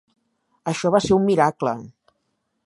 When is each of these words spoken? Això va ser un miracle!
Això 0.71 0.91
va 0.95 1.01
ser 1.09 1.13
un 1.19 1.27
miracle! 1.27 1.75